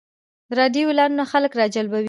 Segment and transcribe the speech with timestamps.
[0.49, 1.99] د راډیو اعلانونه خلک راجلبوي.